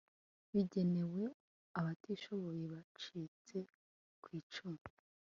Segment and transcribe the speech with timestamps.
[0.53, 1.23] bigenewe
[1.79, 3.57] abatishoboye bacitse
[4.21, 4.83] ku icumu